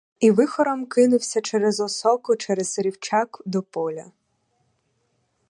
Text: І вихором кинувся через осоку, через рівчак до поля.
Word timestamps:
І 0.19 0.31
вихором 0.31 0.85
кинувся 0.85 1.41
через 1.41 1.79
осоку, 1.79 2.35
через 2.35 2.79
рівчак 2.79 3.41
до 3.45 3.63
поля. 3.63 4.11